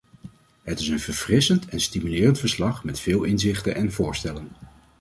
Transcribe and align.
Het 0.63 0.79
is 0.79 0.87
een 0.87 0.99
verfrissend 0.99 1.65
en 1.67 1.79
stimulerend 1.79 2.39
verslag 2.39 2.83
met 2.83 2.99
veel 2.99 3.23
inzichten 3.23 3.75
en 3.75 3.91
voorstellen. 3.91 4.47